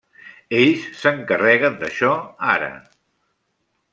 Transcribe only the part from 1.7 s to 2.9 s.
d'això ara.